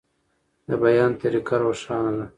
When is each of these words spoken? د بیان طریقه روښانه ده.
د 0.67 0.69
بیان 0.83 1.11
طریقه 1.21 1.55
روښانه 1.63 2.11
ده. 2.17 2.25